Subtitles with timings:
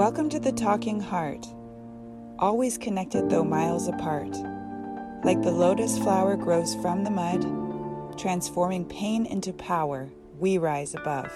[0.00, 1.46] Welcome to the Talking Heart,
[2.38, 4.34] always connected though miles apart.
[5.24, 10.08] Like the lotus flower grows from the mud, transforming pain into power,
[10.38, 11.30] we rise above.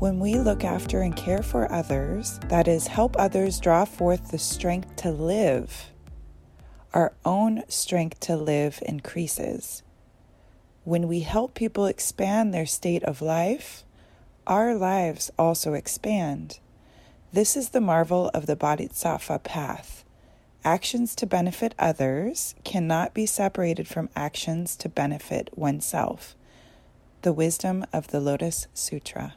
[0.00, 4.38] When we look after and care for others, that is, help others draw forth the
[4.38, 5.92] strength to live,
[6.92, 9.84] our own strength to live increases.
[10.90, 13.84] When we help people expand their state of life,
[14.44, 16.58] our lives also expand.
[17.32, 20.04] This is the marvel of the Bodhisattva path.
[20.64, 26.34] Actions to benefit others cannot be separated from actions to benefit oneself.
[27.22, 29.36] The wisdom of the Lotus Sutra.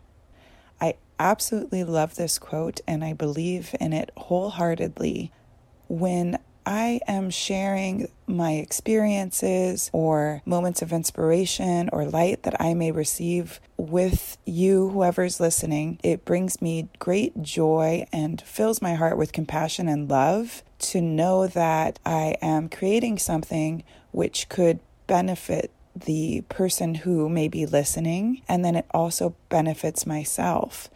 [0.82, 5.32] I absolutely love this quote and I believe in it wholeheartedly.
[5.88, 12.92] When I am sharing my experiences or moments of inspiration or light that I may
[12.92, 19.34] receive with you, whoever's listening, it brings me great joy and fills my heart with
[19.34, 26.96] compassion and love to know that I am creating something which could benefit the person
[26.96, 30.90] who may be listening, and then it also benefits myself.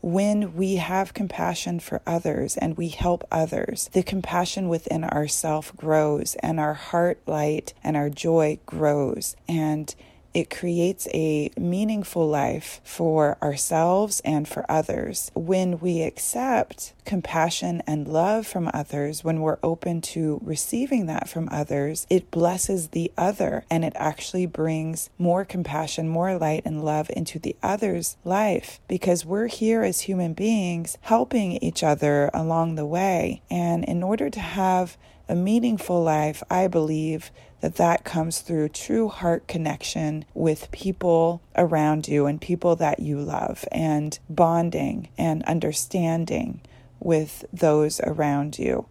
[0.00, 6.36] When we have compassion for others and we help others, the compassion within ourself grows
[6.36, 9.34] and our heart light and our joy grows.
[9.48, 9.92] And
[10.34, 15.30] it creates a meaningful life for ourselves and for others.
[15.34, 21.48] When we accept compassion and love from others, when we're open to receiving that from
[21.50, 27.10] others, it blesses the other and it actually brings more compassion, more light, and love
[27.16, 32.86] into the other's life because we're here as human beings helping each other along the
[32.86, 33.42] way.
[33.50, 34.96] And in order to have
[35.28, 42.08] a meaningful life, I believe that that comes through true heart connection with people around
[42.08, 46.60] you and people that you love and bonding and understanding
[47.00, 48.86] with those around you.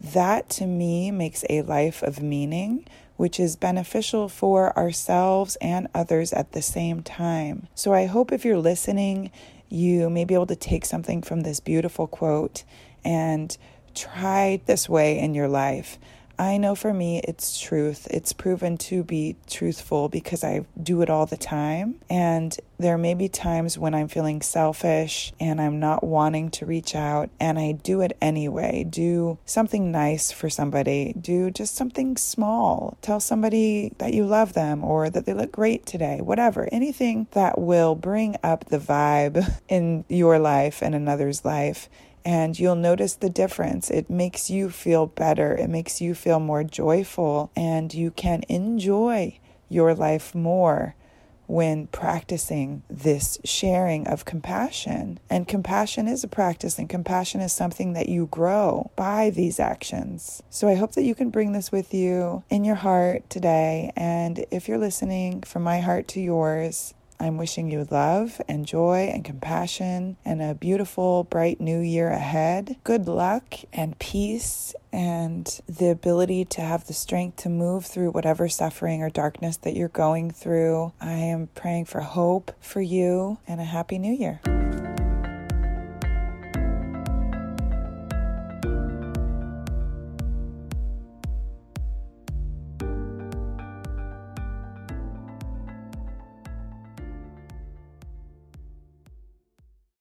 [0.00, 2.86] That to me makes a life of meaning,
[3.16, 7.68] which is beneficial for ourselves and others at the same time.
[7.74, 9.30] So I hope if you're listening,
[9.68, 12.64] you may be able to take something from this beautiful quote
[13.04, 13.56] and
[13.94, 15.98] try this way in your life.
[16.38, 18.08] I know for me it's truth.
[18.10, 22.00] It's proven to be truthful because I do it all the time.
[22.10, 26.96] And there may be times when I'm feeling selfish and I'm not wanting to reach
[26.96, 28.82] out, and I do it anyway.
[28.82, 32.96] Do something nice for somebody, do just something small.
[33.02, 36.68] Tell somebody that you love them or that they look great today, whatever.
[36.72, 41.88] Anything that will bring up the vibe in your life and another's life
[42.24, 43.90] and you'll notice the difference.
[43.90, 49.38] It makes you feel better, it makes you feel more joyful, and you can enjoy
[49.68, 50.94] your life more
[51.46, 55.18] when practicing this sharing of compassion.
[55.28, 60.42] And compassion is a practice, and compassion is something that you grow by these actions.
[60.48, 63.92] So I hope that you can bring this with you in your heart today.
[63.96, 69.08] And if you're listening from my heart to yours, I'm wishing you love and joy
[69.14, 72.74] and compassion and a beautiful, bright new year ahead.
[72.82, 78.48] Good luck and peace and the ability to have the strength to move through whatever
[78.48, 80.92] suffering or darkness that you're going through.
[81.00, 84.40] I am praying for hope for you and a happy new year.